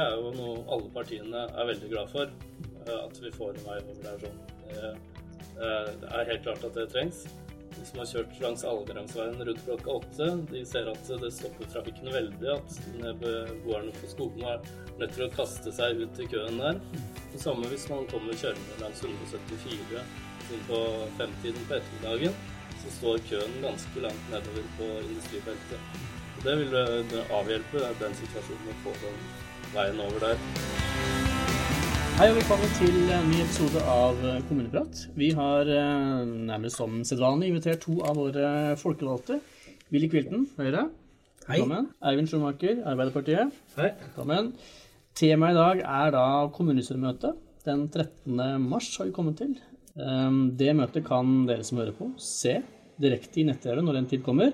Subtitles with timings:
[0.00, 2.30] Det er jo noe alle partiene er veldig glad for,
[2.88, 4.38] at vi får en vei over der sånn.
[4.70, 4.92] Det,
[6.00, 7.18] det er helt klart at det trengs.
[7.74, 12.08] De som har kjørt langs Algeramsveien rundt klokka åtte, de ser at det stopper trafikken
[12.14, 12.54] veldig.
[12.54, 12.78] At
[13.20, 14.64] beboerne på skolen er
[15.02, 16.80] nødt til å kaste seg ut i køen der.
[17.34, 20.06] Det samme hvis man kommer kjørende langs 174
[20.46, 20.80] sånn på
[21.20, 22.40] femtiden på ettermiddagen,
[22.80, 26.02] så står køen ganske langt nedover på industrifeltet.
[26.40, 26.74] Det vil
[27.36, 29.24] avhjelpe den situasjonen å få den
[29.74, 30.40] veien over der.
[32.18, 34.18] Hei og velkommen til en ny episode av
[34.48, 35.04] Kommuneprat.
[35.16, 35.68] Vi har
[36.26, 39.38] nærmest som sedvanlig invitert to av våre folkevalgte.
[39.94, 40.88] Willy Kvilten, Høyre.
[41.46, 41.60] Hei.
[41.60, 41.88] Velkommen.
[42.10, 43.54] Eivind Schumacher, Arbeiderpartiet.
[43.78, 43.92] Hei.
[44.02, 44.52] Velkommen.
[45.16, 47.38] Temaet i dag er da kommunestyremøtet.
[47.64, 48.42] Den 13.
[48.66, 49.54] mars har vi kommet til.
[50.60, 52.58] Det møtet kan dere som hører på, se
[53.00, 54.52] direkte i nett-TV når den tid kommer.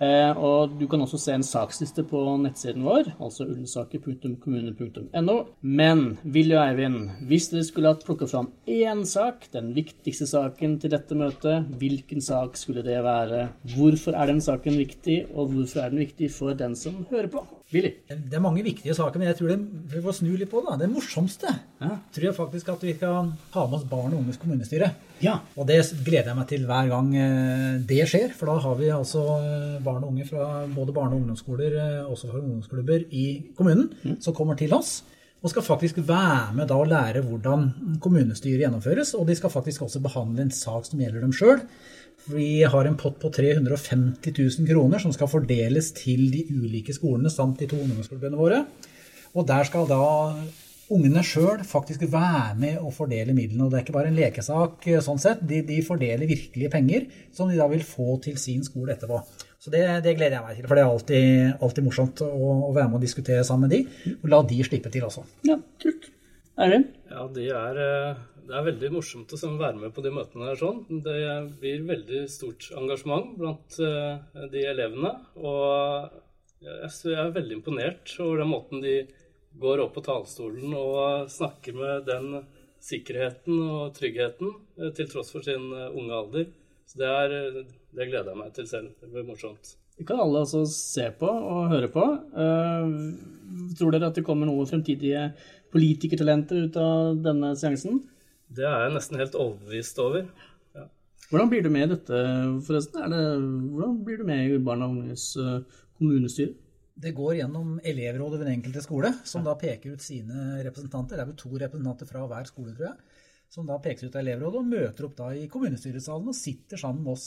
[0.00, 5.36] Og du kan også se en saksliste på nettsiden vår, altså ullensaker.kommune.no.
[5.62, 10.78] Men Willy og Eivind, hvis dere skulle hatt plukka fram én sak, den viktigste saken
[10.82, 13.48] til dette møtet, hvilken sak skulle det være?
[13.76, 17.46] Hvorfor er den saken viktig, og hvorfor er den viktig for den som hører på?
[17.74, 17.90] Willy?
[18.08, 19.58] Det er mange viktige saker, men jeg tror det,
[19.92, 20.76] vi får snu litt på det.
[20.84, 21.50] Det morsomste
[21.82, 21.96] Ja.
[22.14, 24.92] tror jeg faktisk at vi kan ha med oss barn og unges kommunestyre.
[25.20, 25.38] Ja.
[25.56, 28.92] Og det gleder jeg meg til hver gang eh, det skjer, for da har vi
[28.94, 33.26] altså eh, barn og unge fra både barne- og ungdomsskoler, eh, også fra ungdomsklubber i
[33.56, 35.02] kommunen, som kommer til oss.
[35.44, 39.10] Og skal faktisk være med da og lære hvordan kommunestyret gjennomføres.
[39.18, 41.60] Og de skal faktisk også behandle en sak som gjelder dem sjøl.
[42.24, 47.32] Vi har en pott på 350 000 kroner som skal fordeles til de ulike skolene
[47.32, 48.62] samt de to ungdomsklubbene våre.
[49.34, 50.04] Og der skal da
[50.94, 53.66] ungene sjøl faktisk være med å fordele midlene.
[53.66, 55.42] Og det er ikke bare en lekesak eh, sånn sett.
[55.44, 59.20] De, de fordeler virkelige penger som de da vil få til sin skole etterpå.
[59.60, 62.32] Så det, det gleder jeg meg til, for det er alltid, alltid morsomt å,
[62.68, 64.14] å være med og diskutere sammen med de.
[64.18, 65.24] Og la de slippe til også.
[65.48, 66.10] Ja, kult.
[66.64, 66.90] Eivind?
[67.10, 70.50] Ja, de er, eh, det er veldig morsomt å sånn være med på de møtene
[70.50, 70.82] her sånn.
[71.04, 71.20] Det
[71.60, 75.12] blir veldig stort engasjement blant eh, de elevene.
[75.40, 78.98] Og jeg er veldig imponert over den måten de
[79.60, 82.42] går opp på talerstolen og snakker med den
[82.84, 86.52] sikkerheten og tryggheten eh, til tross for sin eh, unge alder.
[86.84, 87.64] Så det, er,
[87.96, 88.92] det gleder jeg meg til selv.
[89.00, 89.76] Det blir morsomt.
[89.94, 92.02] Det kan alle altså se på og høre på.
[92.34, 95.28] Uh, tror dere at det kommer noen fremtidige
[95.72, 98.02] politikertalenter ut av denne seansen?
[98.48, 100.26] Det er jeg nesten helt overbevist over.
[101.30, 102.18] Hvordan blir du med i dette,
[102.66, 103.00] forresten?
[103.00, 103.22] Er det,
[103.72, 106.52] hvordan blir du med i Barn og unges eh, kommunestyre?
[106.94, 111.16] Det går gjennom elevrådet ved den enkelte skole, som da peker ut sine representanter.
[111.16, 113.24] Det er vel to representanter fra hver skole, tror jeg.
[113.50, 117.02] Som da pekes ut av elevrådet og møter opp da i kommunestyresalen og sitter sammen
[117.06, 117.26] med oss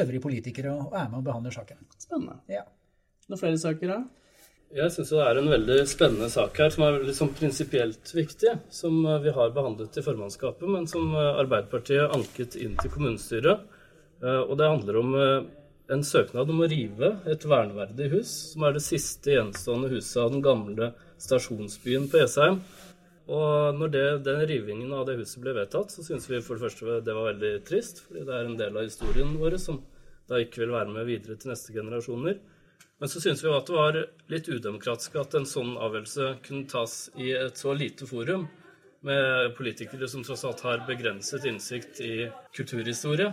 [0.00, 1.86] øvrige politikere og er med og behandler saken.
[2.02, 2.40] Spennende.
[2.50, 2.64] Ja.
[3.30, 4.25] Noen flere saker, da?
[4.74, 8.56] Jeg syns det er en veldig spennende sak her, som er veldig sånn prinsipielt viktig.
[8.74, 13.62] Som eh, vi har behandlet i formannskapet, men som eh, Arbeiderpartiet anket inn til kommunestyret.
[14.24, 15.14] Eh, Og det handler om
[15.94, 20.34] en søknad om å rive et verneverdig hus, som er det siste gjenstående huset av
[20.34, 20.90] den gamle
[21.22, 22.58] stasjonsbyen på Esheim.
[23.30, 26.66] Og når det, den rivingen av det huset ble vedtatt, så syns vi for det
[26.66, 29.78] første det var veldig trist, fordi det er en del av historien vår som
[30.26, 32.42] da ikke vil være med videre til neste generasjoner.
[32.98, 33.96] Men så syns vi at det var
[34.32, 38.46] litt udemokratisk at en sånn avgjørelse kunne tas i et så lite forum,
[39.06, 42.14] med politikere som tross alt har begrenset innsikt i
[42.56, 43.28] kulturhistorie.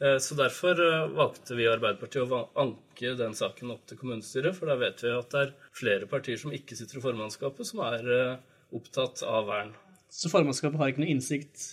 [0.00, 4.54] Eh, Så derfor eh, valgte vi i Arbeiderpartiet å anke den saken opp til kommunestyret,
[4.56, 7.82] for da vet vi at det er flere partier som ikke sitter i formannskapet, som
[7.84, 8.38] er eh,
[8.72, 9.74] opptatt av vern.
[10.08, 11.66] Så formannskapet har ikke noe innsikt?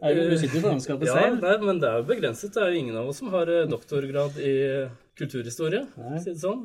[0.00, 1.42] Eivind, du sitter i formannskapet Ja, selv?
[1.44, 2.54] nei, men det er jo begrenset.
[2.54, 4.54] Det er jo ingen av oss som har doktorgrad i
[5.18, 6.64] kulturhistorie, for å si det sånn.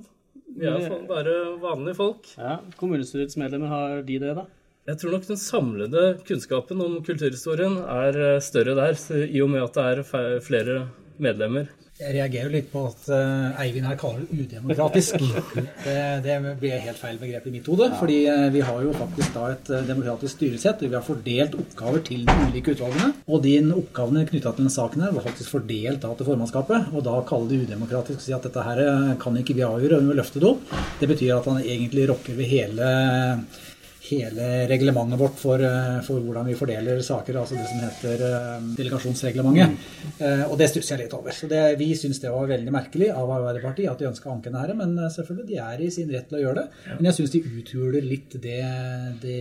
[0.60, 2.32] Vi er jo bare vanlige folk.
[2.38, 4.46] Ja, Kommunestyrets medlemmer har de det, da?
[4.90, 8.98] Jeg tror nok den samlede kunnskapen om kulturhistorien er eh, større der,
[9.28, 10.80] i og med at det er flere
[11.22, 11.70] medlemmer.
[12.00, 15.18] Jeg reagerer litt på at eh, Eivind her kaller det udemokratisk.
[15.84, 17.90] Det, det blir helt feil begrep i mitt hode.
[18.00, 20.86] fordi eh, vi har jo faktisk da et eh, demokratisk styresett.
[20.86, 23.10] Vi har fordelt oppgaver til de ulike utvalgene.
[23.28, 26.88] Og de oppgavene knytta til den saken her var faktisk fordelt da til formannskapet.
[26.94, 28.84] Og da kalle det udemokratisk og si at dette her
[29.20, 30.72] kan ikke vi avgjøre, vi må løfte det opp.
[31.02, 32.94] Det betyr at han egentlig rokker ved hele
[34.10, 38.68] hele reglementet vårt for, eh, for hvordan vi fordeler saker, altså det som heter eh,
[38.78, 39.88] delegasjonsreglementet.
[40.20, 41.32] Eh, Og det stusser jeg litt over.
[41.36, 44.52] Så det, Vi syns det var veldig merkelig av Arbeiderpartiet at de ønska å anke
[44.52, 46.96] denne men selvfølgelig, de er i sin rett til å gjøre det.
[46.98, 48.60] Men jeg syns de uthuler litt det,
[49.22, 49.38] det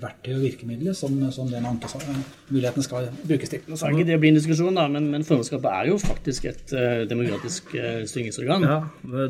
[0.00, 3.64] verktøyet og virkemidlet som, som den ankemuligheten skal brukes til.
[3.68, 6.74] Nå skal ikke det bli en diskusjon, da, men, men formannskapet er jo faktisk et
[7.10, 7.74] demokratisk
[8.10, 8.66] styringsorgan.
[8.68, 8.78] Ja,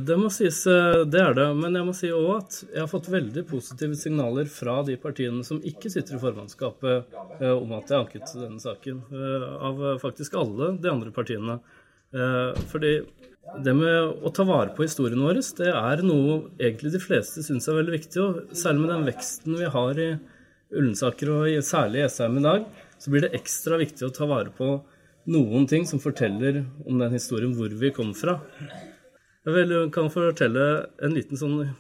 [0.06, 1.48] det må sies, det er det.
[1.60, 4.96] Men jeg må si òg at jeg har fått veldig positive signaler fra fra de
[4.96, 7.04] partiene som ikke sitter i formannskapet,
[7.40, 9.02] eh, om at jeg anket denne saken.
[9.12, 11.60] Eh, av faktisk alle de andre partiene.
[12.66, 13.06] Fordi
[13.62, 17.68] det med å ta vare på historien vår, det er noe egentlig de fleste syns
[17.68, 18.18] er veldig viktig.
[18.18, 20.18] Og særlig med den veksten vi har i
[20.74, 22.66] Ullensaker, og særlig i Esheim i dag,
[22.98, 24.80] så blir det ekstra viktig å ta vare på
[25.30, 28.40] noen ting som forteller om den historien hvor vi kom fra.
[29.46, 30.66] Jeg kan fortelle
[31.00, 31.70] en liten sånn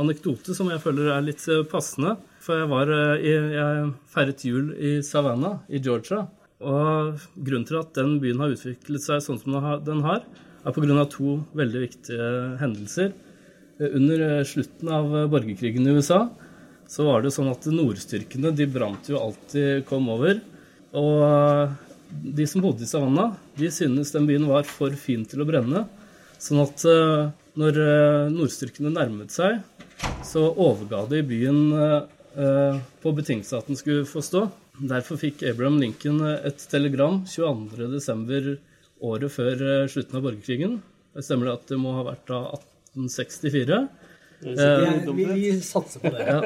[0.00, 2.16] anekdote som jeg føler er litt eh, passende.
[2.44, 6.24] For jeg, var eh, jeg feiret jul i Savannah i Georgia.
[6.64, 10.24] Og grunnen til at den byen har utviklet seg sånn som den har,
[10.64, 11.04] er pga.
[11.12, 12.30] to veldig viktige
[12.62, 13.12] hendelser.
[13.78, 16.26] Eh, under slutten av borgerkrigen i USA
[16.90, 20.42] så var det sånn at nordstyrkene de brant jo alt de kom over.
[20.94, 21.70] Og
[22.12, 25.86] de som bodde i Savannah, de syntes den byen var for fin til å brenne.
[26.38, 26.84] Sånn at
[27.58, 27.78] når
[28.34, 29.62] nordstyrkene nærmet seg,
[30.24, 34.46] så overga de byen eh, på betingelse at den skulle få stå.
[34.82, 38.56] Derfor fikk Abraham Lincoln et telegram 22.12.
[39.04, 40.80] året før eh, slutten av borgerkrigen.
[41.14, 43.84] Det stemmer det at det må ha vært da 1864.
[44.44, 46.24] Eh, vi, vi, satser på det.
[46.26, 46.40] Ja,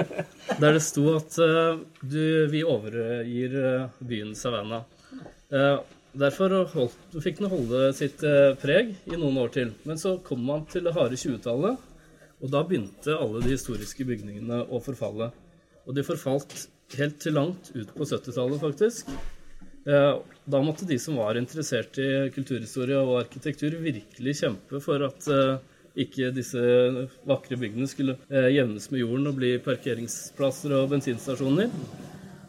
[0.60, 4.84] der det sto at uh, du, vi overgir uh, byen Savannah.
[5.50, 5.80] Uh,
[6.18, 8.22] derfor holdt, fikk den holde sitt
[8.62, 9.72] preg i noen år til.
[9.88, 11.80] Men så kom man til det harde 20-tallet,
[12.38, 15.32] og da begynte alle de historiske bygningene å forfalle.
[15.88, 16.68] Og de forfalt
[16.98, 19.10] helt til langt ut på 70-tallet, faktisk.
[19.88, 25.28] Eh, da måtte de som var interessert i kulturhistorie og arkitektur, virkelig kjempe for at
[25.32, 25.56] eh,
[26.04, 26.60] ikke disse
[27.28, 31.72] vakre byggene skulle eh, jevnes med jorden og bli parkeringsplasser og bensinstasjoner.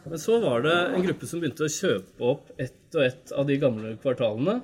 [0.04, 3.48] Men så var det en gruppe som begynte å kjøpe opp ett og ett av
[3.48, 4.60] de gamle kvartalene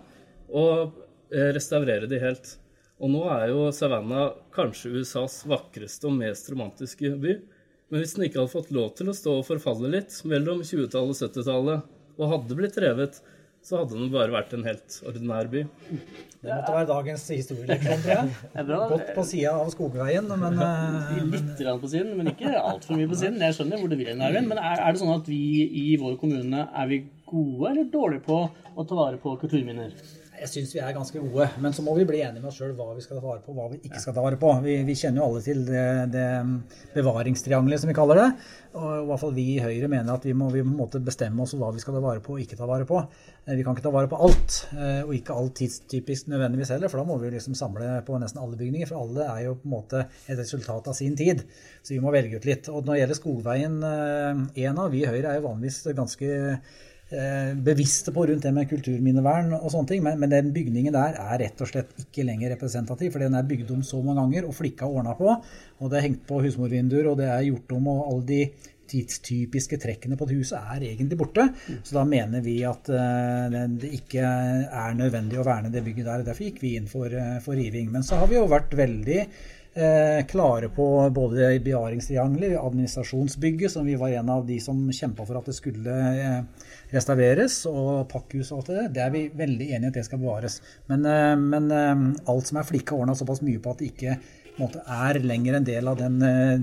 [0.57, 2.53] og restaurere de helt.
[2.97, 7.37] Og nå er jo Savannah kanskje USAs vakreste og mest romantiske by.
[7.93, 11.13] Men hvis den ikke hadde fått lov til å stå og forfalle litt mellom 20-tallet
[11.13, 13.21] og 70-tallet, og hadde blitt revet,
[13.67, 15.65] så hadde den bare vært en helt ordinær by.
[15.67, 18.67] Det måtte være dagens historieleksjon, tror jeg.
[18.93, 23.19] Godt på sida av Skogveien, men uh, Litt på siden, men ikke altfor mye på
[23.19, 23.43] siden.
[23.43, 24.47] Jeg skjønner hvor du vil hen, Ervin.
[24.49, 25.41] Men er, er, det sånn at vi
[25.83, 29.93] i vår kommune er vi gode eller dårlige på å ta vare på kulturminner?
[30.37, 32.75] Jeg syns vi er ganske gode, men så må vi bli enige med oss sjøl
[32.77, 34.51] hva vi skal ta vare på og hva vi ikke skal ta vare på.
[34.65, 36.27] Vi, vi kjenner jo alle til det, det
[36.97, 38.27] bevaringstriangelet, som vi kaller det.
[38.77, 41.55] Og i hvert fall vi i Høyre mener at vi må, vi må bestemme oss
[41.57, 43.01] hva vi skal ta vare på og ikke ta vare på.
[43.47, 46.93] Eh, vi kan ikke ta vare på alt, eh, og ikke alt tidstypisk nødvendigvis heller,
[46.93, 48.91] for da må vi liksom samle på nesten alle bygninger.
[48.91, 51.47] For alle er jo på en måte et resultat av sin tid,
[51.81, 52.69] så vi må velge ut litt.
[52.73, 56.35] Og når det gjelder Skogveien 1 eh, vi i Høyre er jo vanligvis ganske
[57.07, 61.39] bevisste på rundt det med kulturminnevern og sånne ting, men, men, den bygningen der er
[61.39, 63.13] rett og slett ikke lenger representativ.
[63.15, 65.37] For den er bygd om så mange ganger og flikka ordna på.
[65.79, 68.41] Og det er hengt på husmorvinduer, og det er gjort om, og alle de
[68.87, 71.49] tidstypiske trekkene på et huset er egentlig borte.
[71.83, 76.27] Så da mener vi at uh, det ikke er nødvendig å verne det bygget der.
[76.31, 77.91] Derfor gikk vi inn for, uh, for riving.
[77.95, 79.66] Men så har vi jo vært veldig Eh,
[80.31, 85.51] klare på både bevaringstriangelet, administrasjonsbygget, som vi var en av de som kjempa for at
[85.51, 88.89] det skulle eh, restaureres, og pakkehus og alt det der.
[88.95, 90.59] Det er vi veldig enige i at det skal bevares.
[90.89, 94.19] Men, eh, men alt som er flikka ordna såpass mye på at det ikke
[94.57, 96.21] måte, er lenger en del av den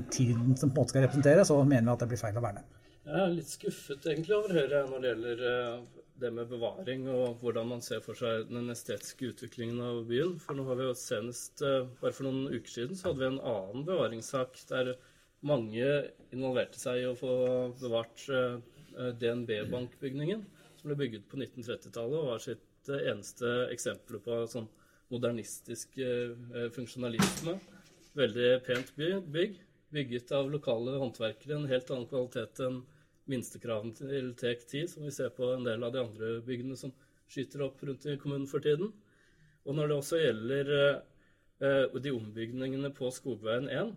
[0.09, 2.47] tiden som på en måte skal representeres, så mener vi at det blir feil å
[2.47, 2.65] verne.
[3.03, 5.45] Jeg er litt skuffet egentlig over Høyre når det gjelder
[6.23, 10.37] det med bevaring og hvordan man ser for seg den estetiske utviklingen av byen.
[10.41, 13.29] For nå har vi jo senest, eh, bare for noen uker siden, så hadde vi
[13.31, 14.93] en annen bevaringssak der
[15.43, 15.89] mange
[16.31, 17.33] involverte seg i å få
[17.81, 20.45] bevart eh, DNB-bankbygningen,
[20.79, 24.69] som ble bygget på 1930-tallet og var sitt eh, eneste eksempel på sånn
[25.13, 25.99] modernistisk
[26.73, 27.53] funksjonalisme.
[28.17, 29.59] Veldig pent bygg,
[29.93, 32.79] bygget av lokale håndverkere, en helt annen kvalitet enn
[33.31, 36.93] minstekravene til TEK 10, som vi ser på en del av de andre byggene som
[37.31, 38.91] skyter opp rundt i kommunen for tiden.
[39.63, 43.93] Og når det også gjelder eh, de ombygningene på Skogveien 1,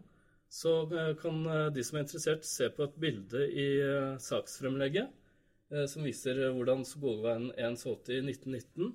[0.53, 3.69] så eh, kan eh, de som er interessert, se på et bilde i
[4.23, 5.23] saksfremlegget
[5.91, 8.93] som viser hvordan Skogveien 1 så ut i 1919.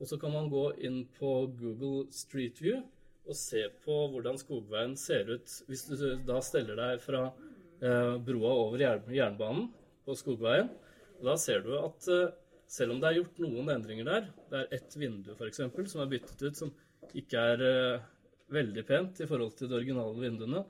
[0.00, 2.80] Og så kan man gå inn på Google Street View
[3.26, 7.26] og se på hvordan Skogveien ser ut hvis du da steller deg fra
[7.80, 9.66] broa over jernbanen
[10.06, 10.70] på Skogveien.
[11.20, 12.34] Og da ser du at eh,
[12.70, 15.62] selv om det er gjort noen endringer der, det er ett vindu f.eks.
[15.92, 16.72] som er byttet ut, som
[17.16, 18.04] ikke er eh,
[18.52, 20.62] veldig pent i forhold til de originale vinduene,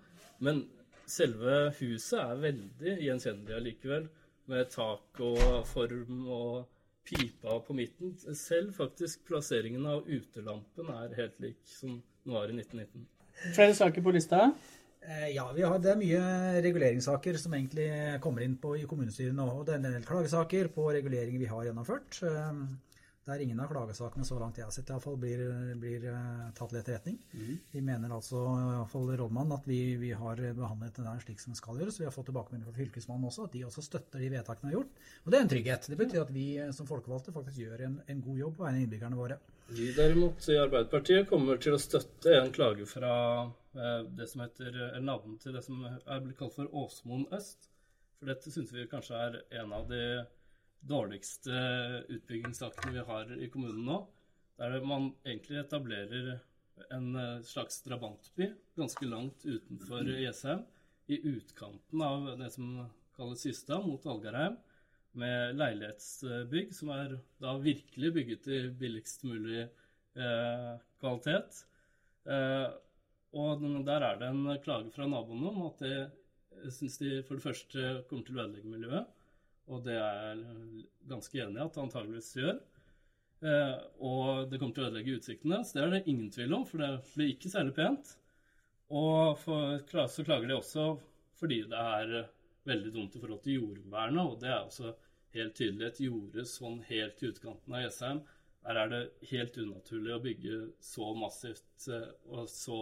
[0.44, 0.64] men
[1.08, 4.08] selve huset er veldig gjenkjennelig allikevel,
[4.46, 6.66] med tak og form og
[7.06, 8.12] pipa på midten.
[8.38, 13.08] Selv faktisk plasseringen av utelampen er helt lik som den var i 1919.
[13.56, 14.44] Flere saker på lista?
[15.06, 16.22] Eh, ja, har, det er mye
[16.64, 17.86] reguleringssaker som egentlig
[18.24, 19.46] kommer inn på, i kommunestyret nå.
[19.52, 22.18] Og det er en del klagesaker på reguleringer vi har gjennomført.
[22.22, 22.76] Det
[23.26, 25.40] der ingen av klagesakene så langt jeg har sett iallfall blir,
[25.82, 27.16] blir uh, tatt til etterretning.
[27.34, 27.56] Mm.
[27.72, 31.58] Vi mener altså, iallfall rådmannen, at vi, vi, har behandlet det der slik som det
[31.58, 31.98] skal gjøres.
[31.98, 34.78] Vi har fått tilbakemelding fra fylkesmannen også, at de også støtter de vedtakene vi har
[34.78, 35.02] gjort.
[35.24, 35.90] Og det er en trygghet.
[35.90, 36.46] Det betyr at vi
[36.78, 39.42] som folkevalgte faktisk gjør en, en god jobb på vegne av innbyggerne våre.
[39.74, 44.72] Vi derimot i Arbeiderpartiet kommer til å støtte en klage fra eh, det som heter,
[44.72, 47.68] eller navnet til det som er blitt kalt for Åsmoen øst.
[48.16, 50.02] For dette syns vi kanskje er en av de
[50.86, 51.56] dårligste
[52.08, 53.98] utbyggingssakene vi har i kommunen nå.
[54.56, 56.38] Der man egentlig etablerer
[56.92, 60.64] en eh, slags drabantby ganske langt utenfor Jessheim.
[61.06, 64.56] I utkanten av det som kalles Ystad, mot Algarheim.
[65.16, 71.62] Med leilighetsbygg som er da virkelig bygget i billigst mulig eh, kvalitet.
[72.26, 72.66] Eh,
[73.34, 77.44] og der er det en klage fra naboene om at det syns de for det
[77.44, 79.12] første kommer til å ødelegge miljøet.
[79.66, 82.60] Og det er jeg ganske enig i at det antageligvis gjør.
[83.46, 86.64] Eh, og det kommer til å ødelegge utsiktene, så det er det ingen tvil om,
[86.68, 88.14] for det blir ikke særlig pent.
[88.94, 90.86] Og for, så klager de også
[91.36, 92.30] fordi det er
[92.66, 94.94] veldig dumt i forhold til jordvernet, og det er også
[95.36, 98.22] helt tydelig et jorde sånn helt i utkanten av Jessheim.
[98.66, 102.80] Der er det helt unaturlig å bygge så massivt eh, og så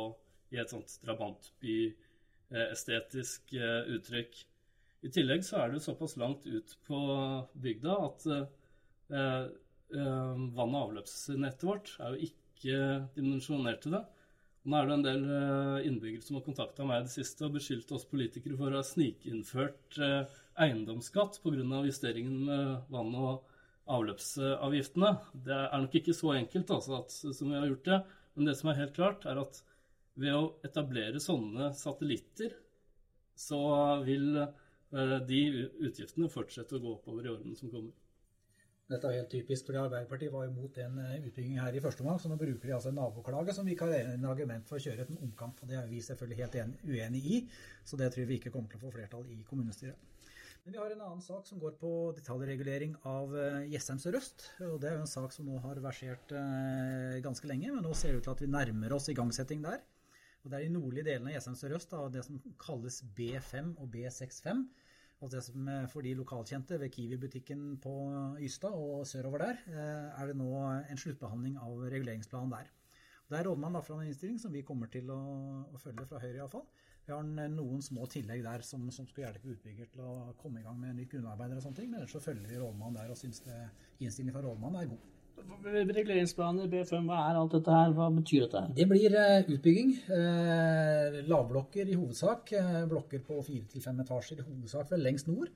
[0.54, 4.32] i et sånt drabantby-estetisk eh, uttrykk.
[5.04, 6.98] I tillegg så er det såpass langt ut på
[7.60, 8.46] bygda at eh,
[9.18, 9.44] eh,
[10.56, 12.76] vann- og avløpsnettet vårt er jo ikke
[13.16, 14.04] dimensjonert til det.
[14.64, 15.24] Nå er det en del
[15.84, 18.84] innbyggere som har kontakta meg i det siste og beskyldt oss politikere for å ha
[18.88, 19.90] snikinnført
[20.56, 21.84] eiendomsskatt pga.
[21.84, 23.44] justeringen med vann- og
[23.90, 25.12] avløpsavgiftene.
[25.44, 28.00] Det er nok ikke så enkelt altså, at, som vi har gjort det,
[28.34, 29.60] men det som er helt klart, er at
[30.20, 32.54] ved å etablere sånne satellitter,
[33.34, 33.64] så
[34.06, 34.44] vil
[34.94, 35.40] Eh, de
[35.82, 37.94] utgiftene fortsette å gå oppover i årene som kommer.
[38.84, 42.18] Dette er helt typisk, fordi Arbeiderpartiet var imot den utbyggingen utbygging her i første omgang.
[42.20, 45.62] Så nå bruker de altså en naboklage som en argument for å kjøre en omkamp.
[45.62, 47.38] og Det er vi selvfølgelig helt uenig i,
[47.84, 49.96] så det tror vi ikke kommer til å få flertall i kommunestyret.
[50.64, 54.46] Men vi har en annen sak som går på detaljregulering av eh, Jessheim sørøst.
[54.68, 56.36] og Det er jo en sak som nå har versert
[57.24, 59.80] ganske lenge, men nå ser det ut til at vi nærmer oss igangsetting der.
[60.44, 64.66] Og Det er de nordlige delene av Jessheim sørøst, det som kalles B5 og B65.
[65.24, 67.92] Og det som For de lokalkjente ved Kiwi-butikken på
[68.44, 70.50] Ystad og sørover der, eh, er det nå
[70.90, 72.68] en sluttbehandling av reguleringsplanen der.
[73.30, 75.20] Det er rådmannen la fram en innstilling som vi kommer til å,
[75.72, 76.66] å følge fra Høyre iallfall.
[77.06, 80.66] Vi har noen små tillegg der som, som skal hjelpe utbygger til å komme i
[80.66, 81.90] gang med nytt grunnarbeid, og sånne ting.
[81.90, 83.40] Men ellers så følger vi rådmannen der og syns
[83.98, 85.13] innstillingen fra rådmannen er god.
[85.64, 87.92] Reguleringsplaner, B5, hva er alt dette her?
[87.96, 88.60] Hva betyr dette?
[88.60, 88.72] her?
[88.76, 89.94] Det blir uh, utbygging.
[90.10, 92.52] Uh, lavblokker i hovedsak.
[92.52, 95.48] Uh, blokker på fire til fem etasjer i hovedsak vel lengst nord.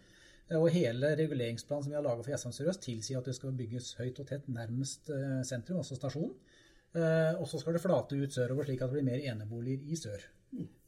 [0.57, 3.91] Og hele reguleringsplanen som vi har laga for Jessheim sørøst, tilsier at det skal bygges
[3.99, 5.11] høyt og tett nærmest
[5.45, 6.33] sentrum, altså stasjonen.
[7.37, 10.25] Og så skal det flate ut sørover, slik at det blir mer eneboliger i sør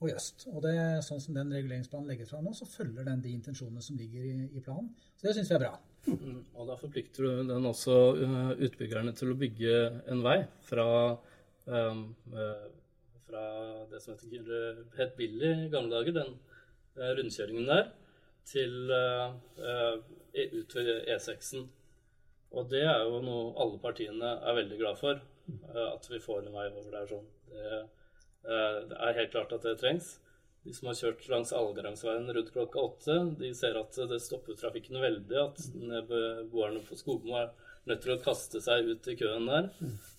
[0.01, 0.47] og i øst.
[0.55, 4.01] Og det, sånn som den reguleringsplanen legges fram nå, så følger den de intensjonene som
[4.01, 4.95] ligger i, i planen.
[5.21, 5.75] Så det syns vi er bra.
[6.09, 9.75] Mm, og da forplikter du den også uh, utbyggerne til å bygge
[10.13, 10.87] en vei fra,
[11.67, 12.69] um, uh,
[13.27, 13.43] fra
[13.91, 16.33] det som heter, het Billy i gamle dager, den
[16.97, 17.93] uh, rundkjøringen der,
[18.49, 21.69] til ut ved E6-en.
[22.57, 25.21] Og det er jo noe alle partiene er veldig glad for,
[25.71, 27.29] at vi får en vei over der sånn.
[27.51, 27.79] Det,
[28.91, 30.09] det er helt klart at det trengs.
[30.65, 34.99] De som har kjørt langs Algeramsveien rundt klokka åtte, de ser at det stopper trafikken
[35.01, 35.39] veldig.
[35.41, 35.61] At
[36.11, 37.53] beboerne på Skogmo er
[37.89, 39.71] nødt til å kaste seg ut i køen der.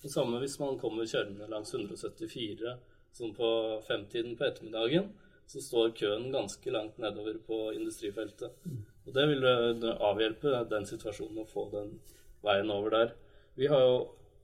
[0.02, 2.74] Det samme hvis man kommer kjørende langs 174
[3.14, 3.52] sånn på
[3.86, 5.12] femtiden på ettermiddagen.
[5.46, 8.58] Så står køen ganske langt nedover på industrifeltet.
[9.06, 9.46] Og Det vil
[9.92, 11.98] avhjelpe den situasjonen å få den
[12.42, 13.16] veien over der.
[13.54, 13.96] Vi har jo,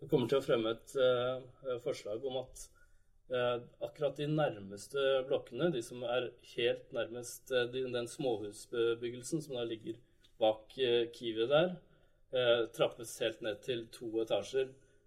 [0.06, 2.77] kommer til å fremme et uh, forslag om at Eh,
[3.28, 9.98] akkurat de nærmeste blokkene, de som er helt nærmest eh, den småhusbebyggelsen som da ligger
[10.40, 11.76] bak eh, Kiwi der,
[12.76, 14.66] trappes helt ned til to etasjer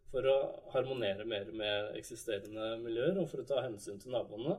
[0.09, 0.37] for å
[0.73, 4.55] harmonere mer med eksisterende miljøer og for å ta hensyn til naboene.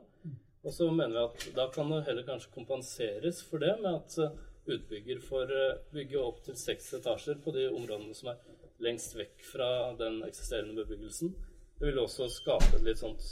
[0.62, 4.71] Og så mener vi at da kan det heller kanskje kompenseres for det med at
[4.71, 5.50] utbygger får
[5.90, 8.38] bygge opp til seks etasjer på de områdene som er
[8.87, 11.35] lengst vekk fra den eksisterende bebyggelsen.
[11.81, 13.26] Det vil også skape et litt sånt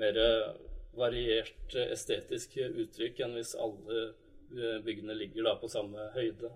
[0.00, 0.18] mer
[0.96, 6.52] variert estetisk uttrykk enn hvis alle eh, byggene ligger da på samme høyde.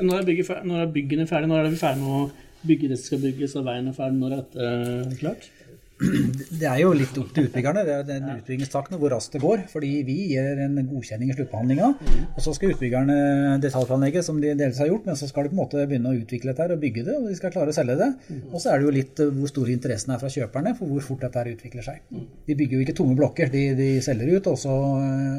[0.00, 1.48] Når er, bygget, når er byggene ferdig?
[1.50, 4.18] Når er vi ferdig med å bygge det som skal bygges, og veien er ferdig?
[4.20, 5.50] Når er dette klart?
[6.60, 9.62] Det er jo litt opp til utbyggerne, det er den utbyggingstakten hvor raskt det går.
[9.70, 11.90] Fordi vi gir en godkjenning i sluttbehandlinga,
[12.26, 13.16] og så skal utbyggerne
[13.62, 16.18] detaljplanlegge, som de delvis har gjort, men så skal de på en måte begynne å
[16.18, 18.10] utvikle dette her og bygge det, og de skal klare å selge det.
[18.50, 21.06] Og så er det jo litt eh, hvor stor interessen er fra kjøperne for hvor
[21.06, 22.02] fort dette her utvikler seg.
[22.48, 24.74] De bygger jo ikke tomme blokker, de, de selger ut, og så,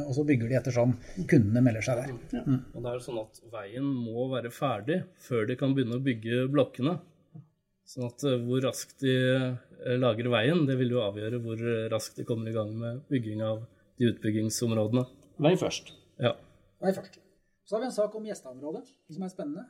[0.05, 0.95] og så, bygger de ettersom
[1.29, 2.15] kundene melder seg der.
[2.45, 2.61] Mm.
[2.73, 6.47] Og det er sånn at Veien må være ferdig før de kan begynne å bygge
[6.53, 6.95] blokkene.
[7.85, 11.61] Sånn at eh, hvor raskt de eh, lager veien, det vil jo avgjøre hvor
[11.93, 13.63] raskt de kommer i gang med bygging av
[13.99, 15.05] de utbyggingsområdene.
[15.45, 15.93] Vei først.
[16.21, 16.33] Ja.
[16.83, 17.19] Vei først.
[17.65, 19.63] Så har vi en sak om gjesteområdet, som er spennende.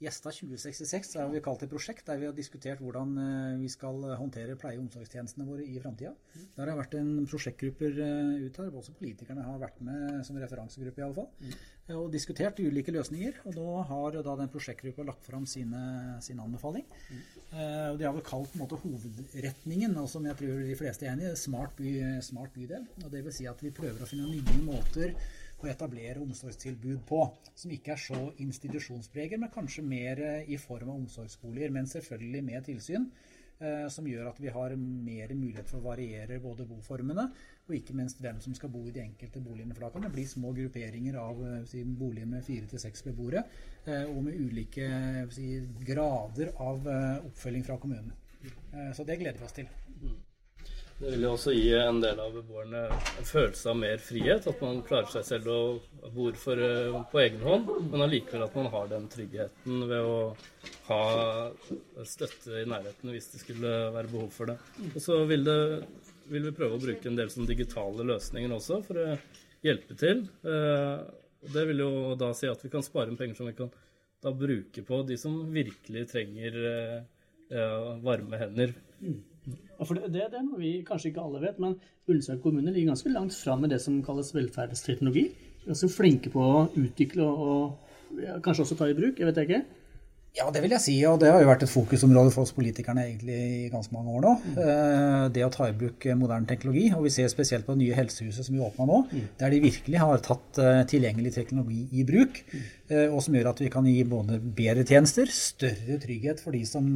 [0.00, 3.12] Eh, Gjesta 2066 har vi kalt et prosjekt der vi har diskutert hvordan
[3.60, 6.14] vi skal håndtere pleie- og omsorgstjenestene våre i framtida.
[6.56, 8.00] Der har det vært en prosjektgrupper
[8.46, 11.28] ut her, også politikerne har vært med som referansegruppe iallfall.
[11.40, 11.52] Mm
[11.96, 13.40] og diskutert ulike løsninger.
[13.48, 15.82] Og nå har da den prosjektgruppa lagt fram sine,
[16.24, 16.86] sin anbefaling.
[17.10, 17.20] Mm.
[17.50, 21.30] Uh, de har vel kalt måte, hovedretningen, og som jeg tror de fleste er enig
[21.30, 22.86] i, smart, by, smart bydel.
[23.04, 25.16] Og det vil si at vi prøver å finne nye måter
[25.66, 27.24] å etablere omsorgstilbud på,
[27.54, 32.66] som ikke er så institusjonspreget, men kanskje mer i form av omsorgsboliger, men selvfølgelig med
[32.70, 33.10] tilsyn.
[33.60, 37.26] Eh, som gjør at vi har mer mulighet for å variere både boformene
[37.66, 39.76] og ikke minst hvem som skal bo i de enkelte boligene.
[39.76, 43.04] For da kan det bli små grupperinger av eh, si, boliger med fire til seks
[43.10, 43.44] beboere,
[43.84, 44.88] eh, og med ulike
[45.36, 45.52] si,
[45.84, 48.16] grader av oppfølging fra kommunen.
[48.96, 49.68] Så det gleder vi oss til.
[51.00, 54.44] Det vil jo også gi en del av beboerne en følelse av mer frihet.
[54.50, 57.70] At man klarer seg selv og bor for, eh, på egen hånd.
[57.86, 60.18] Men allikevel at man har den tryggheten ved å
[60.90, 61.00] ha
[62.04, 64.58] støtte i nærheten hvis det skulle være behov for det.
[64.90, 65.88] Og så vil, det,
[66.28, 69.16] vil vi prøve å bruke en del sånn digitale løsninger også for å
[69.64, 70.26] hjelpe til.
[70.44, 71.00] Eh,
[71.56, 71.90] det vil jo
[72.20, 73.72] da si at vi kan spare inn penger som vi kan
[74.20, 78.76] da bruke på de som virkelig trenger eh, varme hender.
[79.48, 81.78] Ja, for det, det, er noe vi kanskje ikke alle vet, men
[82.10, 85.30] Ullensaker kommune ligger ganske langt fram med det som kalles velferdsteknologi.
[85.66, 87.44] Ganske flinke på å utvikle og,
[88.10, 89.20] og ja, kanskje også ta i bruk.
[89.20, 89.62] Jeg vet ikke.
[90.38, 90.92] Ja, det vil jeg si.
[91.10, 94.22] Og det har jo vært et fokusområde for oss politikerne egentlig i ganske mange år
[94.22, 94.34] nå.
[94.44, 94.60] Mm.
[95.34, 96.84] Det å ta i bruk moderne teknologi.
[96.94, 99.24] Og vi ser spesielt på det nye helsehuset som vi åpna nå, mm.
[99.40, 102.38] der de virkelig har tatt eh, tilgjengelig teknologi i bruk.
[102.52, 102.68] Mm.
[103.10, 106.86] Og som gjør at vi kan gi både bedre tjenester, større trygghet for de som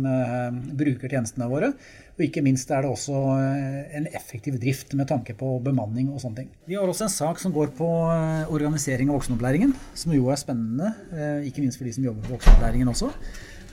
[0.74, 1.68] bruker tjenestene våre,
[2.14, 6.20] og ikke minst er det også eh, en effektiv drift med tanke på bemanning og
[6.22, 6.52] sånne ting.
[6.70, 10.38] Vi har også en sak som går på eh, organisering av voksenopplæringen, som jo er
[10.38, 10.92] spennende.
[11.10, 13.10] Eh, ikke minst for de som jobber på voksenopplæringen også.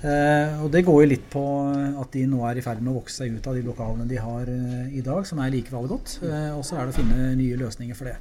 [0.01, 1.41] Og det går jo litt på
[2.01, 4.17] at de nå er i ferd med å vokse seg ut av de lokalene de
[4.17, 4.47] har
[4.89, 6.15] i dag, som er likevel godt.
[6.55, 8.15] Og så er det å finne nye løsninger for det.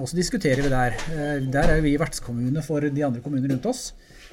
[0.00, 0.96] Og så diskuterer vi der.
[1.52, 3.90] Der er jo vi vertskommune for de andre kommunene rundt oss.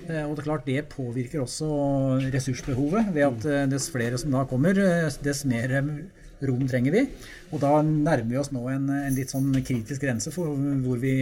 [0.07, 1.69] Eh, og det er klart det påvirker også
[2.33, 5.73] ressursbehovet ved at eh, dess flere som da kommer, eh, dess mer
[6.45, 7.05] rom trenger vi.
[7.51, 11.15] Og da nærmer vi oss nå en, en litt sånn kritisk grense for hvor vi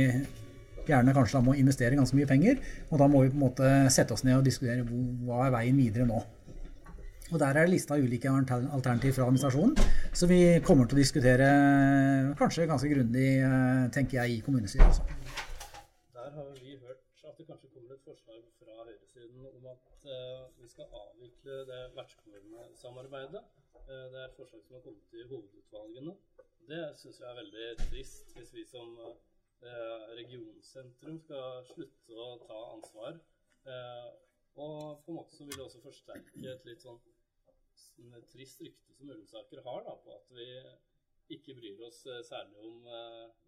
[0.87, 2.61] gjerne kanskje da må investere ganske mye penger.
[2.91, 5.79] Og da må vi på en måte sette oss ned og diskutere hva er veien
[5.79, 6.21] videre nå.
[7.27, 9.73] Og Der er det lista ulike alternativ fra administrasjonen,
[10.15, 11.49] så vi kommer til å diskutere
[12.39, 13.27] kanskje ganske grundig,
[13.91, 14.87] tenker jeg, i kommunestyret.
[14.87, 15.03] Altså.
[16.15, 17.03] Der har vi hørt
[17.37, 23.43] det kanskje kommer et forslag fra høyresiden om at eh, vi skal avvikle det vertskommunesamarbeidet.
[23.83, 26.15] Eh, det er et forslag som har kommet i hovedutvalgene.
[26.69, 32.57] Det syns jeg er veldig trist, hvis vi som eh, regionsentrum skal slutte å ta
[32.73, 33.21] ansvar.
[34.57, 36.97] Og på en måte så vil det også forsterke et litt sånn
[38.31, 40.47] trist rykte som Ullensaker har, da, på at vi
[41.35, 42.87] ikke bryr oss særlig om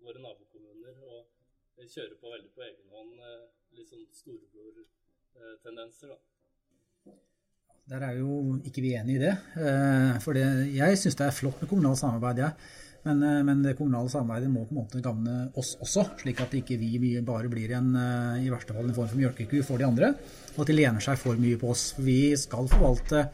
[0.03, 3.23] våre nabokommuner og kjører på veldig på egen hånd.
[3.77, 4.85] Litt sånn storebror
[5.63, 6.13] tendenser.
[6.13, 7.13] Da.
[7.89, 9.33] Der er jo ikke vi enig i det.
[9.57, 12.53] Eh, for det, jeg syns det er flott med kommunalt samarbeid, jeg.
[12.53, 12.85] Ja.
[13.07, 16.53] Men, eh, men, det kommunale samarbeidet må på en måte gagne oss også, slik at
[16.59, 19.87] ikke vi bare blir en, eh, i verste fall en form for mjølkeku for de
[19.87, 20.13] andre,
[20.55, 21.93] og at de lener seg for mye på oss.
[21.97, 23.29] Vi skal forvalte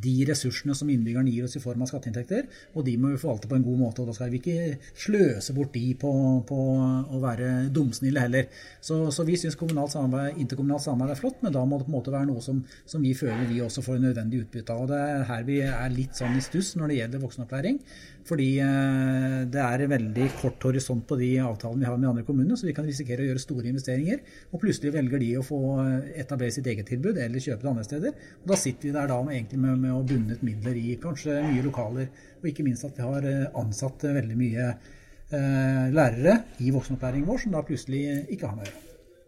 [0.00, 3.50] de ressursene som innbyggerne gir oss i form av skatteinntekter, og de må vi forvalte
[3.50, 4.02] på en god måte.
[4.02, 6.12] og Da skal vi ikke sløse bort de på,
[6.48, 8.48] på å være dumsnille heller.
[8.80, 12.14] Så, så vi syns interkommunalt samarbeid er flott, men da må det på en måte
[12.14, 14.84] være noe som, som vi føler vi også får nødvendig utbytte av.
[14.86, 17.80] og Det er her vi er litt sånn i stuss når det gjelder voksenopplæring.
[18.26, 22.24] Fordi eh, det er en veldig kort horisont på de avtalene vi har med andre
[22.26, 25.60] kommuner, så vi kan risikere å gjøre store investeringer, og plutselig velger de å få
[25.82, 28.28] eh, etablere sitt eget tilbud eller kjøpe det andre steder.
[28.44, 31.64] Og da sitter vi der da egentlig med med å bundet midler i kanskje mye
[31.66, 32.08] lokaler,
[32.40, 37.42] og ikke minst at vi har eh, ansatt veldig mye eh, lærere i voksenopplæringen vår
[37.44, 38.02] som da plutselig
[38.34, 38.72] ikke har mer.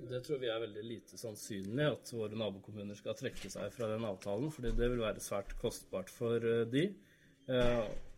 [0.05, 4.05] Det tror vi er veldig lite sannsynlig at våre nabokommuner skal trekke seg fra den
[4.07, 6.89] avtalen, fordi det vil være svært kostbart for eh, de.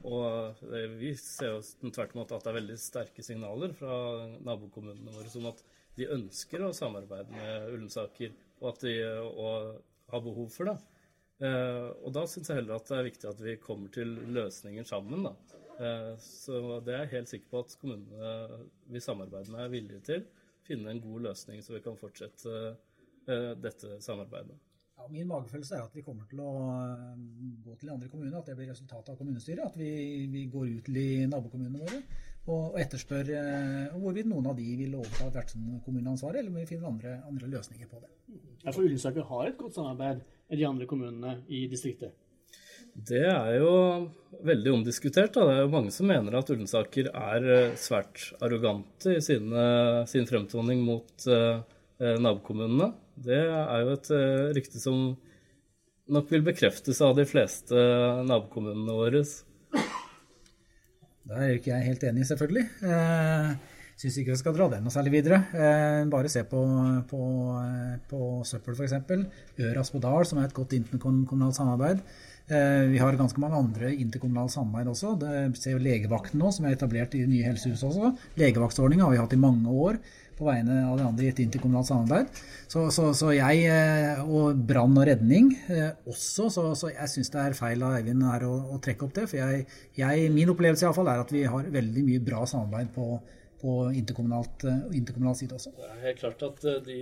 [0.06, 0.60] Og
[1.00, 3.96] vi ser jo tvert imot at det er veldig sterke signaler fra
[4.46, 5.64] nabokommunene våre som at
[5.98, 8.94] de ønsker å samarbeide med Ullensaker, og at de
[9.26, 9.80] og
[10.12, 10.76] har behov for det.
[11.40, 15.26] Og da syns jeg heller at det er viktig at vi kommer til løsninger sammen.
[15.26, 15.34] da.
[16.22, 20.24] Så det er jeg helt sikker på at kommunene vi samarbeider med, er villige til.
[20.64, 22.56] Finne en god løsning så vi kan fortsette
[23.60, 24.56] dette samarbeidet.
[24.96, 27.16] Ja, min magefølelse er at vi kommer til å eh,
[27.64, 29.66] gå til andre kommuner, at det blir resultatet av kommunestyret.
[29.68, 29.90] At vi,
[30.32, 32.00] vi går ut til nabokommunene våre
[32.46, 37.18] og, etterspør eh, hvorvidt noen av de vil overta vertskommuneansvaret, eller om vi finner andre,
[37.28, 38.10] andre, løsninger på det.
[38.62, 42.14] Ja, For Ullensaker har et godt samarbeid med de andre kommunene i distriktet?
[42.96, 43.72] Det er jo
[44.46, 45.34] veldig omdiskutert.
[45.34, 45.44] Da.
[45.44, 49.66] Det er jo mange som mener at Ullensaker er eh, svært arrogante i sine,
[50.08, 51.60] sin fremtoning mot uh,
[52.00, 52.94] nabokommunene.
[53.16, 55.10] Det er jo et uh, rykte som
[56.08, 57.76] nok vil bekreftes av de fleste
[58.24, 59.24] nabokommunene våre.
[61.26, 62.64] Da er ikke jeg helt enig selvfølgelig.
[62.86, 65.38] Eh, Syns ikke vi skal dra den noe særlig videre.
[65.56, 66.60] Eh, bare se på,
[67.08, 67.20] på,
[67.62, 68.92] eh, på søppel, f.eks.
[69.70, 72.02] Øras på Dal, som er et godt interkommunalt samarbeid.
[72.46, 75.14] Eh, vi har ganske mange andre interkommunale samarbeid også.
[75.22, 78.10] Det ser jo Legevakten nå, som er etablert i det nye helsehuset også.
[78.36, 79.96] Legevaktordninga har vi hatt i mange år
[80.36, 82.42] på vegne av de andre i et interkommunalt samarbeid.
[82.68, 83.64] Så, så, så, jeg,
[84.28, 85.48] og brann og redning
[86.04, 89.16] også, så, så jeg syns det er feil av Eivind her å, å, trekke opp
[89.16, 89.24] det.
[89.32, 89.64] For jeg,
[89.96, 93.08] jeg, min opplevelse i alle fall er at vi har veldig mye bra samarbeid på,
[93.60, 95.72] på interkommunalt, eh, side også.
[95.76, 96.98] Det er helt klart at de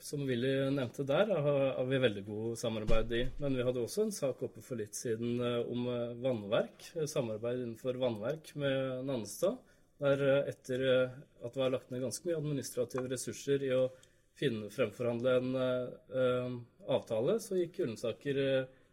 [0.00, 3.22] som Willy nevnte der, har vi veldig god samarbeid i.
[3.38, 5.86] Men vi hadde også en sak oppe for litt siden om
[6.22, 6.90] vannverk.
[7.10, 9.58] Samarbeid innenfor vannverk med Nannestad.
[10.02, 10.84] Der etter
[11.44, 13.86] at det var lagt ned ganske mye administrative ressurser i å
[14.34, 16.56] finne, fremforhandle en uh,
[16.90, 18.40] avtale, så gikk Ullensaker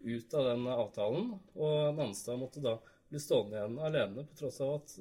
[0.05, 1.31] ut av den avtalen.
[1.55, 2.77] Og Nannestad måtte da
[3.11, 4.93] bli stående igjen alene, på tross av at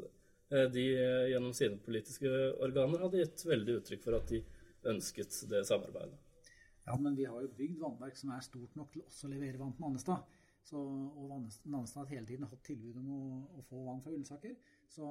[0.51, 0.85] de
[1.31, 2.31] gjennom sine politiske
[2.65, 4.41] organer hadde gitt veldig uttrykk for at de
[4.91, 6.19] ønsket det samarbeidet.
[6.87, 9.61] Ja, men vi har jo bygd vannverk som er stort nok til også å levere
[9.61, 10.25] vann til Nannestad.
[10.71, 13.21] Så, og Nannestad har hele tiden hatt tilbud om å,
[13.59, 14.57] å få vann fra Ullensaker.
[14.91, 15.07] Så,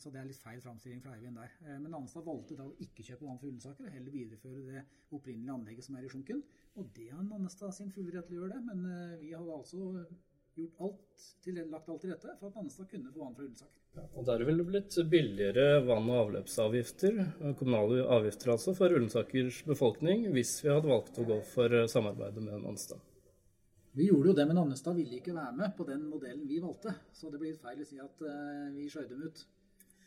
[0.00, 1.52] så, det er litt feil framstilling fra Eivind der.
[1.66, 4.84] Eh, men Nannestad valgte da å ikke kjøpe vann fra Ullensaker, og heller videreføre det
[5.14, 6.42] opprinnelige anlegget som er i Sjunken.
[6.80, 9.60] Og det har Nannestad sin fulle rett til å gjøre det, men eh, vi hadde
[9.60, 9.92] altså
[10.62, 13.82] gjort alt til, lagt alt til rette for at Nannestad kunne få vann fra Ullensaker.
[13.98, 17.20] Ja, og der ville det blitt billigere vann- og avløpsavgifter,
[17.58, 22.62] kommunale avgifter altså, for Ullensakers befolkning, hvis vi hadde valgt å gå for samarbeidet med
[22.64, 23.02] Nannestad.
[23.98, 26.92] Vi gjorde jo det, men Nannestad ville ikke være med på den modellen vi valgte.
[27.12, 29.40] Så det blir feil å si at uh, vi skjøv dem ut.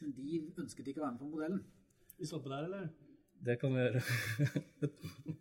[0.01, 1.63] Men de ønsket ikke å være med på modellen.
[2.21, 2.87] Vi stopper der, eller?
[3.41, 4.03] Det kan vi gjøre.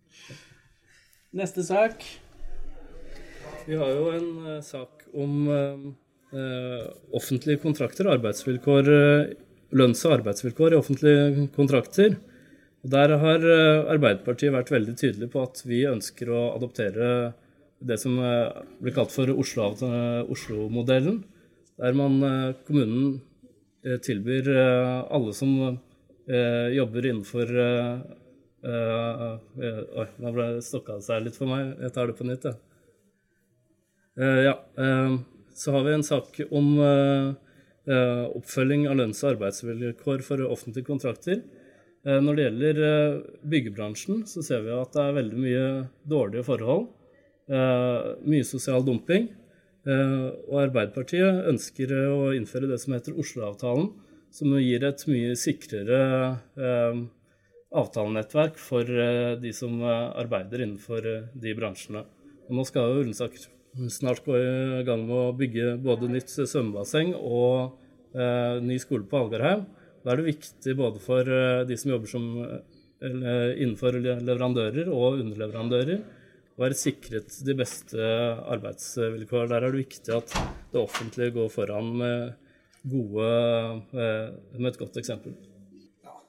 [1.40, 2.02] Neste sak.
[3.70, 8.88] Vi har jo en uh, sak om uh, offentlige kontrakter, arbeidsvilkår,
[9.78, 12.16] lønns- og arbeidsvilkår i offentlige kontrakter.
[12.82, 13.44] Der har
[13.92, 17.10] Arbeiderpartiet vært veldig tydelig på at vi ønsker å adoptere
[17.84, 18.16] det som
[18.80, 21.18] blir kalt for Oslo-modellen,
[21.76, 22.16] der man,
[22.64, 23.20] kommunen
[24.06, 24.48] tilbyr
[25.12, 25.52] alle som
[26.78, 27.52] jobber innenfor
[28.64, 31.76] Oi, nå ble det stokka seg litt for meg.
[31.84, 32.69] Jeg tar det på nytt, jeg.
[34.20, 34.54] Ja.
[35.56, 36.74] Så har vi en sak om
[38.36, 41.40] oppfølging av lønns- og arbeidsvilkår for offentlige kontrakter.
[42.04, 42.80] Når det gjelder
[43.52, 45.64] byggebransjen, så ser vi at det er veldig mye
[46.08, 46.86] dårlige forhold.
[47.48, 49.30] Mye sosial dumping.
[49.88, 53.88] Og Arbeiderpartiet ønsker å innføre det som heter Oslo-avtalen,
[54.32, 56.00] som gir et mye sikrere
[57.70, 58.84] avtalenettverk for
[59.40, 62.04] de som arbeider innenfor de bransjene.
[62.48, 63.48] Og nå skal jo Ullensaker
[63.92, 67.76] snart gå i gang med å bygge både nytt svømmebasseng og
[68.66, 69.66] ny skole på Algarheim.
[70.02, 71.28] Da er det viktig både for
[71.68, 72.24] de som jobber som,
[73.00, 76.02] innenfor leverandører og underleverandører,
[76.60, 78.06] å være sikret de beste
[78.52, 79.46] arbeidsvilkår.
[79.48, 80.34] Der er det viktig at
[80.74, 82.50] det offentlige går foran med,
[82.84, 83.28] gode,
[83.96, 84.28] eh,
[84.58, 85.32] med et godt eksempel.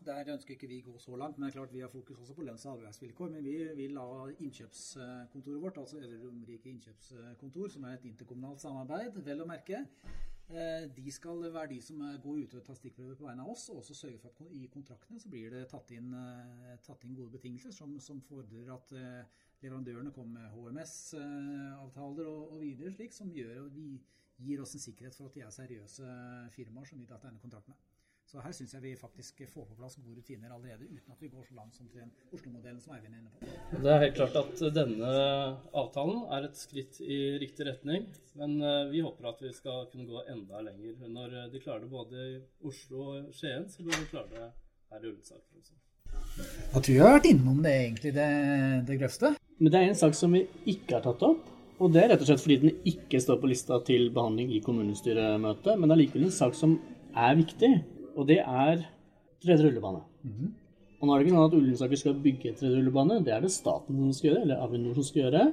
[0.06, 2.34] Der ønsker ikke vi gå så langt, men det er klart vi har fokus også
[2.34, 3.30] på lønns- og arbeidsvilkår.
[3.30, 4.06] Men vi vil la
[4.40, 9.84] innkjøpskontoret vårt, altså Øvre Romerike innkjøpskontor, som er et interkommunalt samarbeid, vel å merke,
[10.50, 13.68] eh, de skal være de som går ut og tar stikkprøver på vegne av oss,
[13.70, 17.16] og også sørge for at i kontraktene så blir det tatt inn, eh, tatt inn
[17.16, 18.98] gode betingelser som, som fordrer at
[19.62, 24.02] leverandørene kommer med HMS-avtaler og, og, videre slik, som gjør og vi
[24.42, 26.14] gir oss en sikkerhet for at de er seriøse
[26.56, 27.91] firmaer som vi tar denne kontrakt med.
[28.32, 31.28] Så her syns jeg vi faktisk får på plass gode rutiner allerede, uten at vi
[31.28, 33.82] går så langt som til Oslo-modellen som Eivind er inne på.
[33.84, 35.10] Det er helt klart at denne
[35.82, 38.08] avtalen er et skritt i riktig retning.
[38.40, 40.96] Men eh, vi håper at vi skal kunne gå enda lenger.
[41.12, 42.40] Når de klarer det både i
[42.72, 45.80] Oslo og Skien, så bør de klare det her i Ullensaker også.
[46.72, 48.32] Jeg tror jeg har vært innom det egentlig, det,
[48.88, 49.36] det grøvste.
[49.60, 51.56] Men det er en sak som vi ikke har tatt opp.
[51.84, 54.64] Og det er rett og slett fordi den ikke står på lista til behandling i
[54.64, 55.76] kommunestyremøtet.
[55.76, 56.80] Men det er likevel en sak som
[57.12, 57.76] er viktig,
[58.16, 58.86] og det er
[59.42, 60.02] tredje rullebane.
[61.02, 63.52] Og nå er det ikke sånn at Ullensaker skal bygge tredje rullebane, det er det
[63.52, 65.46] staten som skal gjøre, eller Avinor som skal gjøre.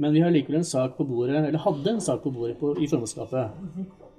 [0.00, 2.74] Men vi har likevel en sak på bordet, eller hadde en sak på bordet på,
[2.80, 3.58] i formannskapet.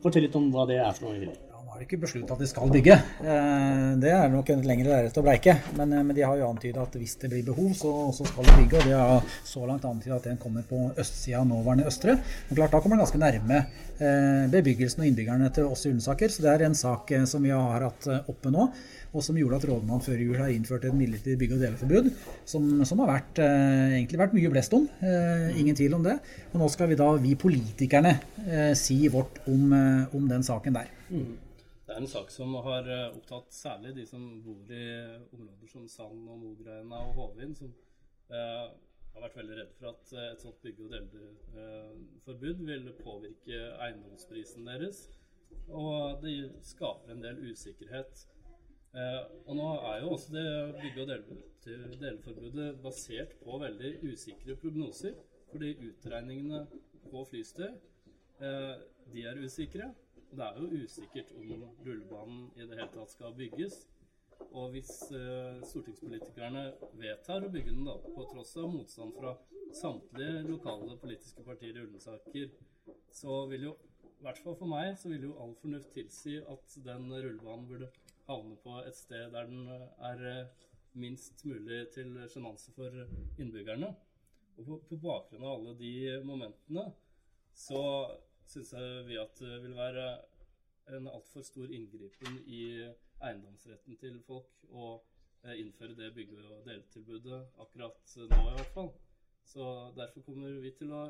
[0.04, 1.34] Fortell litt om hva det er for noe.
[1.80, 2.96] Har ikke besluttet at de skal bygge.
[3.24, 5.54] Eh, Det er nok en lengre lerret å bleike.
[5.78, 8.56] Men, eh, men de har jo antydet at hvis det blir behov, så, skal de
[8.58, 8.82] bygge.
[8.82, 12.20] Og de har så langt antydet at den kommer på østsida av nåværende Østre.
[12.50, 13.62] Men klart, da kommer den ganske nærme
[13.96, 16.28] eh, bebyggelsen og innbyggerne til oss i Ullensaker.
[16.28, 18.70] Så det er en sak som vi har hatt oppe nå,
[19.14, 22.14] og som gjorde at rådmannen før jul har innført et midlertidig bygge- og deleforbud,
[22.44, 24.90] som, som har vært, egentlig vært mye blest om.
[25.56, 26.20] Ingen tvil om det.
[26.52, 28.18] Og nå skal vi da, vi politikerne,
[28.76, 29.72] si vårt om,
[30.12, 30.98] om den saken der.
[31.90, 34.82] Det er en sak som har eh, opptatt særlig de som bor i
[35.34, 37.72] områder som Sand og Mogreina og Håvin, som
[38.30, 38.68] eh,
[39.16, 44.70] har vært veldig redd for at eh, et sånt bygge- og deleforbud vil påvirke eiendomsprisen
[44.70, 45.00] deres.
[45.74, 46.36] Og det
[46.68, 48.22] skaper en del usikkerhet.
[48.94, 50.46] Eh, og nå er jo også det
[50.84, 51.10] bygge- og
[51.66, 55.18] dele- deleforbudet basert på veldig usikre prognoser.
[55.50, 56.68] Fordi utregningene
[57.10, 57.72] på flystøy,
[58.46, 58.76] eh,
[59.10, 59.90] de er usikre.
[60.30, 63.80] Og det er jo usikkert om rullebanen i det hele tatt skal bygges.
[64.50, 66.64] Og hvis eh, stortingspolitikerne
[66.98, 69.34] vedtar å bygge den, da, på tross av motstand fra
[69.76, 72.54] samtlige lokale politiske partier i Ullensaker,
[73.14, 73.74] så vil jo,
[74.10, 77.92] i hvert fall for meg, så vil jo all fornuft tilsi at den rullebanen burde
[78.30, 80.66] havne på et sted der den er eh,
[81.00, 82.94] minst mulig til sjenanse for
[83.42, 83.92] innbyggerne.
[84.60, 85.94] Og på, på bakgrunn av alle de
[86.26, 86.90] momentene
[87.56, 87.82] så
[88.50, 88.74] syns
[89.08, 90.06] vi at det vil være
[90.98, 92.64] en altfor stor inngripen i
[93.22, 94.96] eiendomsretten til folk å
[95.44, 98.90] eh, innføre det bygge- og deletilbudet akkurat nå, i hvert fall.
[99.46, 99.66] Så
[99.98, 101.06] derfor kommer vi til å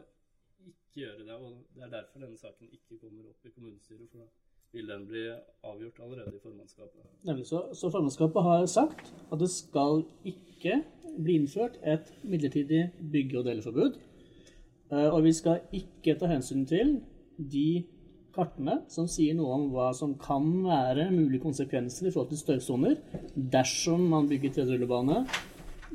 [0.67, 1.35] ikke gjøre det.
[1.35, 4.09] Og det er derfor denne saken ikke kommer opp i kommunestyret.
[4.11, 4.27] For da
[4.75, 5.23] vil den bli
[5.65, 7.05] avgjort allerede i formannskapet.
[7.25, 10.81] Nemlig så, så formannskapet har sagt at det skal ikke
[11.19, 13.97] bli innført et midlertidig bygge- og deleforbud.
[14.91, 16.99] Eh, Og vi skal ikke ta hensyn til
[17.39, 17.85] de
[18.35, 22.97] kartene som sier noe om hva som kan være mulige konsekvenser i forhold til støysoner
[23.35, 25.23] dersom man bygger tredje rullebane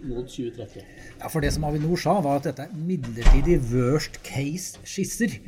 [0.09, 0.85] mot 2030.
[1.21, 5.39] Ja, for Det som Avinor sa, var at dette er midlertidig worst case-skisser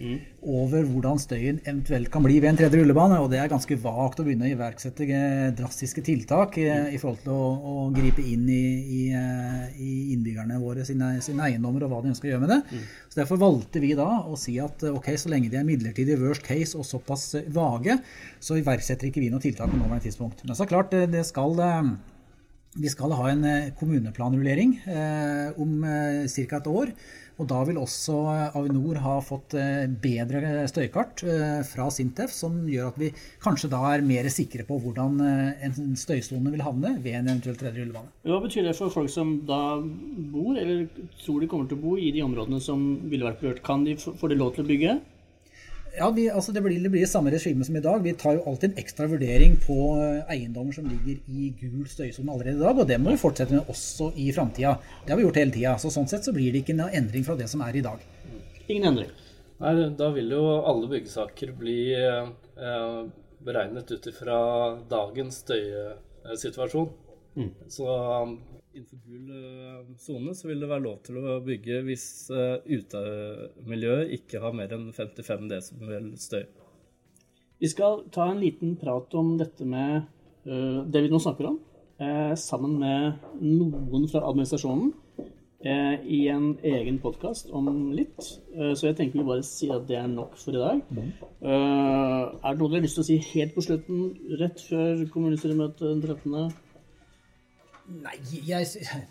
[0.46, 3.18] over hvordan støyen eventuelt kan bli ved en tredje rullebane.
[3.22, 5.08] Og det er ganske vagt å begynne å iverksette
[5.58, 8.64] drastiske tiltak eh, i forhold til å, å gripe inn i,
[9.00, 12.54] i, eh, i innbyggerne våre sine, sine eiendommer og hva de ønsker å gjøre med
[12.54, 12.82] det.
[13.10, 16.18] Så Derfor valgte vi da å si at eh, ok, så lenge de er midlertidig
[16.22, 17.98] worst case og såpass vage,
[18.40, 20.46] så iverksetter ikke vi noe tiltak på nåværende tidspunkt.
[20.46, 21.58] Men så klart, det, skal
[22.76, 26.58] vi skal ha en eh, kommuneplanrullering eh, om eh, ca.
[26.60, 26.92] et år.
[27.36, 28.14] Og da vil også
[28.56, 29.52] Avinor ha fått
[30.00, 31.20] bedre støykart
[31.68, 33.10] fra Sintef, som gjør at vi
[33.44, 37.82] kanskje da er mer sikre på hvordan en støysone vil havne ved en eventuell tredje
[37.82, 38.08] rullebane.
[38.24, 39.60] Hva betyr det for folk som da
[40.32, 40.86] bor, eller
[41.20, 43.60] tror de kommer til å bo i de områdene som ville vært berørt?
[43.68, 44.96] Kan de, få- det lov til å bygge?
[45.96, 48.02] Ja, vi, altså det, blir, det blir samme regime som i dag.
[48.04, 52.32] Vi tar jo alltid en ekstra vurdering på eh, eiendommer som ligger i gul støysone
[52.32, 54.74] allerede i dag, og det må vi fortsette med også i framtida.
[55.04, 55.76] Det har vi gjort hele tida.
[55.80, 58.04] Så sånn sett så blir det ikke noen endring fra det som er i dag.
[58.66, 59.14] Ingen endring.
[59.64, 63.00] Nei, da vil jo alle byggesaker bli eh,
[63.46, 64.38] beregnet ut ifra
[64.90, 66.92] dagens støysituasjon.
[67.68, 67.86] Så
[68.22, 68.38] um,
[68.76, 74.12] innenfor gul eh, sone så vil det være lov til å bygge hvis eh, utemiljøet
[74.18, 76.44] ikke har mer enn 55 desibel støy.
[77.56, 80.02] Vi skal ta en liten prat om dette med
[80.44, 81.58] øh, det vi nå snakker om,
[82.02, 84.92] eh, sammen med noen fra administrasjonen
[85.64, 88.20] eh, i en egen podkast om litt.
[88.52, 90.84] Eh, så jeg tenker vi bare sier at det er nok for i dag.
[90.92, 91.08] Mm.
[91.46, 94.06] er det noe dere har lyst til å si helt på slutten,
[94.42, 96.62] rett før kommunestyremøtet den 13.?
[97.88, 98.16] Nei,
[98.48, 98.66] jeg,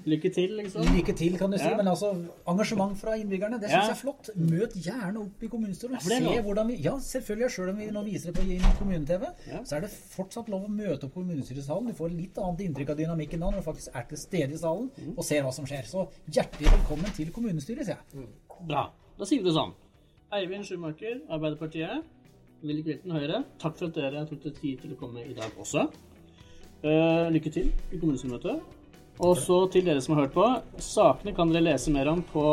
[0.05, 0.83] Lykke til, liksom.
[0.95, 1.63] Lykke til, kan du si.
[1.63, 1.77] Ja.
[1.79, 2.09] Men altså,
[2.51, 3.81] engasjement fra innbyggerne, det syns Ja.
[3.87, 4.29] jeg er flott.
[4.35, 6.01] Møt gjerne opp i kommunestyret.
[6.03, 6.41] Se lov.
[6.43, 7.51] hvordan vi Ja, selvfølgelig.
[7.51, 9.61] Selv om vi nå viser det på kommune-TV, Ja.
[9.63, 11.87] så er det fortsatt lov å møte opp på kommunestyresalen.
[11.87, 14.57] Du får litt annet inntrykk av dynamikken da når du faktisk er til stede i
[14.57, 15.17] salen Mm.
[15.17, 15.85] og ser hva som skjer.
[15.85, 18.27] Så hjertelig velkommen til kommunestyret, sier jeg.
[18.67, 18.89] Bra.
[19.17, 19.73] Da sier vi det sånn.
[20.33, 22.03] Eivind Schumacher, Arbeiderpartiet.
[22.63, 23.45] Willy Kvilten, Høyre.
[23.59, 25.89] Takk for at dere tok dere tid til å komme i dag også.
[26.83, 28.55] Eh, lykke til i kommunestyremøtet.
[29.23, 30.45] Og så til dere som har hørt på.
[30.83, 32.45] Sakene kan dere lese mer om på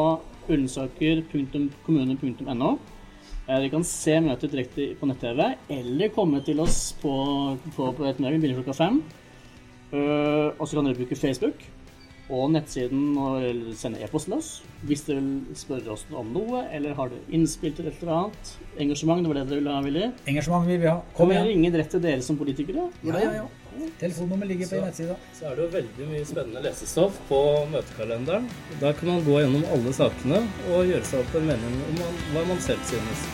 [0.48, 2.70] ullensaker.kommune.no.
[3.48, 5.40] Eh, dere kan se møtet direkte på nett-TV,
[5.74, 7.12] eller komme til oss på,
[7.74, 8.40] på, på ettermiddagen.
[8.40, 8.96] Begynner klokka fem.
[9.92, 11.58] Uh, og så kan dere bruke Facebook
[12.32, 16.64] og nettsiden og eller sende e-post til oss hvis dere vil spørre oss om noe,
[16.74, 18.52] eller har dere innspill til et eller annet.
[18.82, 20.08] Engasjement, det var det dere ville ha, Willy.
[20.32, 20.96] Engasjement vil vi ha.
[21.14, 21.46] Kom igjen.
[21.46, 21.62] igjen.
[21.62, 22.88] ringe rett til dere som politikere.
[23.06, 23.92] Ja, ja, ja.
[24.00, 25.16] Telefonnummer ligger på nettsida.
[25.38, 27.38] Så er det jo veldig mye spennende lesestoff på
[27.72, 28.50] møtekalenderen.
[28.82, 30.42] Der kan man gå gjennom alle sakene
[30.72, 33.26] og gjøre seg opp en mening om hva man selv synes.